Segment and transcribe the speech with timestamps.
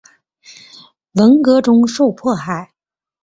[1.11, 2.73] 文革中受迫害。